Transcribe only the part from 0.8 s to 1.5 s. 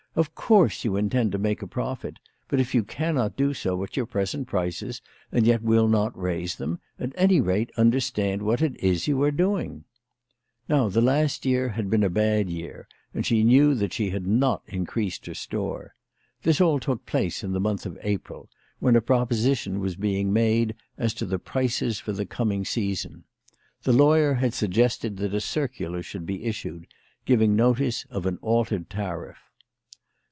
you intend to